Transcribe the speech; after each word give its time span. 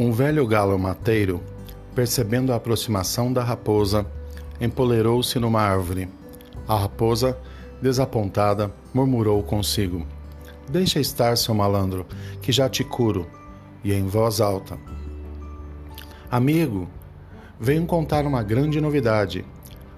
Um 0.00 0.12
velho 0.12 0.46
galo 0.46 0.78
mateiro, 0.78 1.42
percebendo 1.94 2.54
a 2.54 2.56
aproximação 2.56 3.30
da 3.30 3.44
raposa, 3.44 4.06
empolerou-se 4.58 5.38
numa 5.38 5.60
árvore. 5.60 6.08
A 6.66 6.74
raposa, 6.74 7.36
desapontada, 7.82 8.72
murmurou 8.94 9.42
consigo: 9.42 10.06
Deixa 10.70 10.98
estar, 11.00 11.36
seu 11.36 11.54
malandro, 11.54 12.06
que 12.40 12.50
já 12.50 12.66
te 12.66 12.82
curo. 12.82 13.26
E 13.84 13.92
em 13.92 14.06
voz 14.06 14.40
alta: 14.40 14.78
Amigo, 16.30 16.88
venho 17.60 17.84
contar 17.84 18.24
uma 18.24 18.42
grande 18.42 18.80
novidade. 18.80 19.44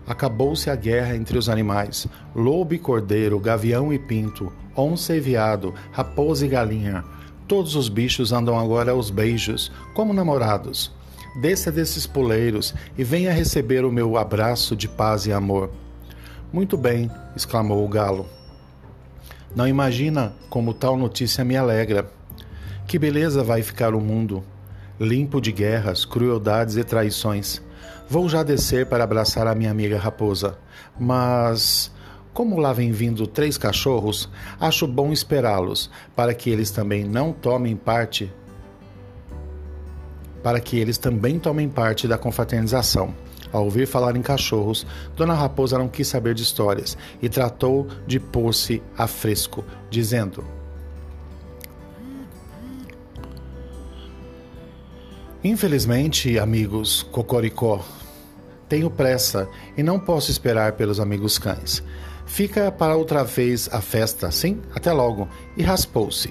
Acabou-se 0.04 0.68
a 0.68 0.74
guerra 0.74 1.14
entre 1.14 1.38
os 1.38 1.48
animais: 1.48 2.08
lobo 2.34 2.74
e 2.74 2.78
cordeiro, 2.80 3.38
gavião 3.38 3.92
e 3.92 4.00
pinto, 4.00 4.52
onça 4.76 5.14
e 5.14 5.20
veado, 5.20 5.72
raposa 5.92 6.44
e 6.44 6.48
galinha. 6.48 7.04
Todos 7.52 7.76
os 7.76 7.90
bichos 7.90 8.32
andam 8.32 8.58
agora 8.58 8.92
aos 8.92 9.10
beijos, 9.10 9.70
como 9.92 10.14
namorados. 10.14 10.90
Desça 11.38 11.70
desses 11.70 12.06
poleiros 12.06 12.74
e 12.96 13.04
venha 13.04 13.30
receber 13.30 13.84
o 13.84 13.92
meu 13.92 14.16
abraço 14.16 14.74
de 14.74 14.88
paz 14.88 15.26
e 15.26 15.34
amor. 15.34 15.70
Muito 16.50 16.78
bem, 16.78 17.10
exclamou 17.36 17.84
o 17.84 17.88
galo. 17.88 18.26
Não 19.54 19.68
imagina 19.68 20.32
como 20.48 20.72
tal 20.72 20.96
notícia 20.96 21.44
me 21.44 21.54
alegra. 21.54 22.10
Que 22.86 22.98
beleza 22.98 23.44
vai 23.44 23.62
ficar 23.62 23.94
o 23.94 24.00
mundo, 24.00 24.42
limpo 24.98 25.38
de 25.38 25.52
guerras, 25.52 26.06
crueldades 26.06 26.78
e 26.78 26.84
traições. 26.84 27.60
Vou 28.08 28.30
já 28.30 28.42
descer 28.42 28.86
para 28.86 29.04
abraçar 29.04 29.46
a 29.46 29.54
minha 29.54 29.70
amiga 29.70 29.98
raposa, 29.98 30.56
mas 30.98 31.92
como 32.32 32.58
lá 32.58 32.72
vem 32.72 32.92
vindo 32.92 33.26
três 33.26 33.58
cachorros, 33.58 34.28
acho 34.58 34.86
bom 34.86 35.12
esperá-los, 35.12 35.90
para 36.16 36.32
que 36.34 36.50
eles 36.50 36.70
também 36.70 37.04
não 37.04 37.32
tomem 37.32 37.76
parte 37.76 38.32
para 40.42 40.60
que 40.60 40.78
eles 40.78 40.98
também 40.98 41.38
tomem 41.38 41.68
parte 41.68 42.08
da 42.08 42.18
confraternização. 42.18 43.14
Ao 43.52 43.64
ouvir 43.64 43.86
falar 43.86 44.16
em 44.16 44.22
cachorros, 44.22 44.86
Dona 45.14 45.34
Raposa 45.34 45.78
não 45.78 45.88
quis 45.88 46.08
saber 46.08 46.34
de 46.34 46.42
histórias 46.42 46.96
e 47.20 47.28
tratou 47.28 47.86
de 48.06 48.18
pôr-se 48.18 48.82
a 48.96 49.06
fresco, 49.06 49.64
dizendo: 49.90 50.44
Infelizmente, 55.44 56.38
amigos 56.38 57.02
Cocoricó, 57.02 57.84
tenho 58.68 58.90
pressa 58.90 59.48
e 59.76 59.82
não 59.82 60.00
posso 60.00 60.30
esperar 60.30 60.72
pelos 60.72 60.98
amigos 60.98 61.38
cães. 61.38 61.82
Fica 62.32 62.72
para 62.72 62.96
outra 62.96 63.24
vez 63.24 63.68
a 63.70 63.82
festa, 63.82 64.30
sim? 64.30 64.62
Até 64.74 64.90
logo. 64.90 65.28
E 65.54 65.62
raspou-se. 65.62 66.30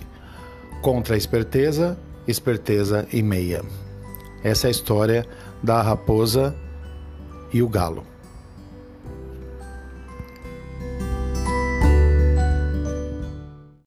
Contra 0.82 1.14
a 1.14 1.18
esperteza, 1.18 1.96
esperteza 2.28 3.08
e 3.14 3.22
meia. 3.22 3.62
Essa 4.44 4.66
é 4.66 4.70
a 4.70 4.72
história 4.72 5.28
da 5.62 5.80
raposa 5.80 6.56
e 7.54 7.62
o 7.62 7.70
galo. 7.70 8.04